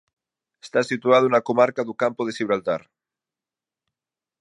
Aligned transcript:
Está 0.65 0.79
situado 0.91 1.25
na 1.29 1.45
comarca 1.49 1.81
do 1.87 1.97
Campo 2.01 2.21
de 2.27 2.35
Xibraltar. 2.37 2.81